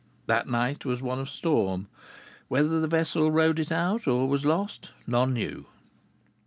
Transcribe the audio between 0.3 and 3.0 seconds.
night was one of storm. Whether the